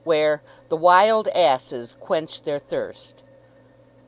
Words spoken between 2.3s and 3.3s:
THEIR THIRST."